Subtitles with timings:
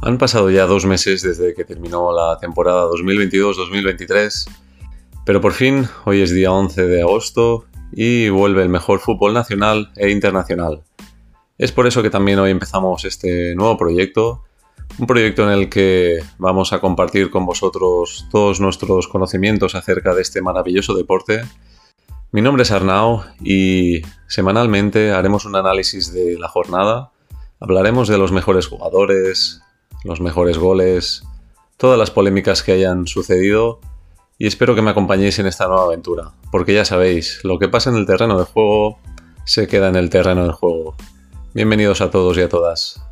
[0.00, 4.48] Han pasado ya dos meses desde que terminó la temporada 2022-2023,
[5.26, 9.90] pero por fin hoy es día 11 de agosto y vuelve el mejor fútbol nacional
[9.96, 10.84] e internacional.
[11.58, 14.44] Es por eso que también hoy empezamos este nuevo proyecto,
[14.98, 20.22] un proyecto en el que vamos a compartir con vosotros todos nuestros conocimientos acerca de
[20.22, 21.42] este maravilloso deporte.
[22.30, 27.10] Mi nombre es Arnau y semanalmente haremos un análisis de la jornada,
[27.58, 29.60] hablaremos de los mejores jugadores,
[30.04, 31.24] los mejores goles,
[31.76, 33.80] todas las polémicas que hayan sucedido
[34.38, 37.90] y espero que me acompañéis en esta nueva aventura, porque ya sabéis, lo que pasa
[37.90, 38.98] en el terreno de juego
[39.44, 40.94] se queda en el terreno del juego.
[41.54, 43.07] Bienvenidos a todos y a todas.